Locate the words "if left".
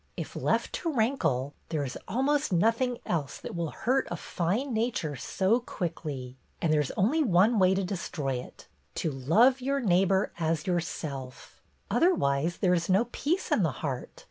0.17-0.73